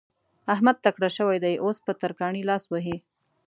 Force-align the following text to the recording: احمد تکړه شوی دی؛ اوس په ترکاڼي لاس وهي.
احمد 0.53 0.77
تکړه 0.85 1.09
شوی 1.17 1.37
دی؛ 1.43 1.55
اوس 1.63 1.77
په 1.85 1.91
ترکاڼي 2.01 2.41
لاس 2.49 2.63
وهي. 2.67 2.95